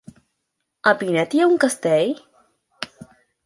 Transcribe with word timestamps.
A 0.93 0.93
Pinet 1.03 1.37
hi 1.39 1.43
ha 1.43 1.49
un 1.51 1.61
castell? 1.67 2.17